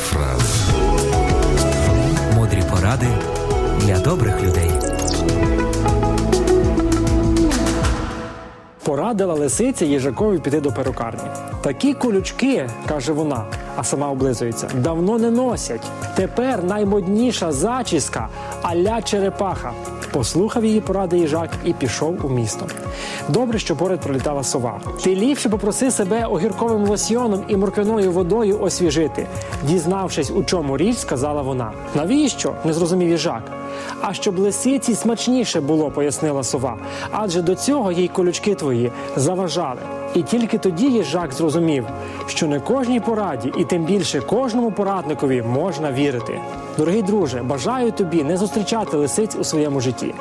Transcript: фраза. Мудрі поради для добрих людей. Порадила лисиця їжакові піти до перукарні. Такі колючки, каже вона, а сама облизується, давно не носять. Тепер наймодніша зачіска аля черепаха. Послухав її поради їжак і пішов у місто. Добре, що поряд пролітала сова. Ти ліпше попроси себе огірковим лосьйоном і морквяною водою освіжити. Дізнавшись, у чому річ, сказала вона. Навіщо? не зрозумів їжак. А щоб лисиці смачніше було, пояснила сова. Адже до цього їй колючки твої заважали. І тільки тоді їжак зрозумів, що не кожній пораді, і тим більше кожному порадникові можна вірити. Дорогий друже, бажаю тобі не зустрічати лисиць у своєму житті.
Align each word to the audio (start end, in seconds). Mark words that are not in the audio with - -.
фраза. 0.00 0.44
Мудрі 2.36 2.62
поради 2.70 3.06
для 3.80 3.98
добрих 3.98 4.42
людей. 4.42 4.70
Порадила 8.84 9.34
лисиця 9.34 9.84
їжакові 9.84 10.38
піти 10.38 10.60
до 10.60 10.72
перукарні. 10.72 11.30
Такі 11.62 11.94
колючки, 11.94 12.70
каже 12.88 13.12
вона, 13.12 13.44
а 13.76 13.84
сама 13.84 14.10
облизується, 14.10 14.68
давно 14.74 15.18
не 15.18 15.30
носять. 15.30 15.86
Тепер 16.14 16.64
наймодніша 16.64 17.52
зачіска 17.52 18.28
аля 18.62 19.02
черепаха. 19.02 19.72
Послухав 20.12 20.64
її 20.64 20.80
поради 20.80 21.18
їжак 21.18 21.50
і 21.64 21.72
пішов 21.72 22.18
у 22.22 22.28
місто. 22.28 22.66
Добре, 23.28 23.58
що 23.58 23.76
поряд 23.76 24.00
пролітала 24.00 24.42
сова. 24.42 24.80
Ти 25.04 25.14
ліпше 25.14 25.48
попроси 25.48 25.90
себе 25.90 26.24
огірковим 26.24 26.86
лосьйоном 26.86 27.44
і 27.48 27.56
морквяною 27.56 28.12
водою 28.12 28.60
освіжити. 28.60 29.26
Дізнавшись, 29.62 30.30
у 30.30 30.44
чому 30.44 30.76
річ, 30.76 30.98
сказала 30.98 31.42
вона. 31.42 31.72
Навіщо? 31.94 32.54
не 32.64 32.72
зрозумів 32.72 33.08
їжак. 33.08 33.42
А 34.02 34.14
щоб 34.14 34.38
лисиці 34.38 34.94
смачніше 34.94 35.60
було, 35.60 35.90
пояснила 35.90 36.42
сова. 36.42 36.76
Адже 37.10 37.42
до 37.42 37.54
цього 37.54 37.92
їй 37.92 38.08
колючки 38.08 38.54
твої 38.54 38.92
заважали. 39.16 39.80
І 40.14 40.22
тільки 40.22 40.58
тоді 40.58 40.86
їжак 40.86 41.32
зрозумів, 41.32 41.86
що 42.26 42.46
не 42.46 42.60
кожній 42.60 43.00
пораді, 43.00 43.52
і 43.58 43.64
тим 43.64 43.84
більше 43.84 44.20
кожному 44.20 44.72
порадникові 44.72 45.42
можна 45.42 45.92
вірити. 45.92 46.40
Дорогий 46.78 47.02
друже, 47.02 47.42
бажаю 47.42 47.92
тобі 47.92 48.24
не 48.24 48.36
зустрічати 48.36 48.96
лисиць 48.96 49.36
у 49.36 49.44
своєму 49.44 49.80
житті. 49.80 50.14